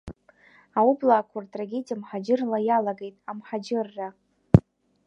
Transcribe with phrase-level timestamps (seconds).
[0.79, 4.07] Аублаақуа ртрагедиа мҳаџьыррала иалагеит, амҳаџьырра!